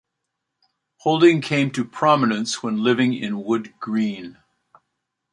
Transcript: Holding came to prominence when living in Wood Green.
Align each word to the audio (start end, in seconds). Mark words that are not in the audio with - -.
Holding 1.01 1.41
came 1.41 1.69
to 1.73 1.85
prominence 1.85 2.63
when 2.63 2.81
living 2.83 3.13
in 3.13 3.43
Wood 3.43 3.75
Green. 3.79 4.39